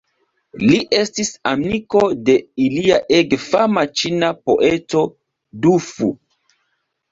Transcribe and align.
Li 0.69 0.77
estis 0.99 1.29
amiko 1.51 2.01
de 2.29 2.35
alia 2.65 2.97
ege 3.19 3.41
fama 3.45 3.85
ĉina 4.01 4.33
poeto, 4.51 5.07
Du 5.69 5.79
Fu. 5.93 6.13